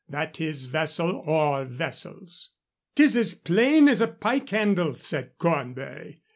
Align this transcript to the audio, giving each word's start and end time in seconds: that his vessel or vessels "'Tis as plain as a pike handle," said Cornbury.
that 0.09 0.37
his 0.37 0.65
vessel 0.65 1.17
or 1.27 1.63
vessels 1.63 2.55
"'Tis 2.95 3.15
as 3.15 3.33
plain 3.35 3.87
as 3.87 4.01
a 4.01 4.07
pike 4.07 4.49
handle," 4.49 4.95
said 4.95 5.37
Cornbury. 5.37 6.23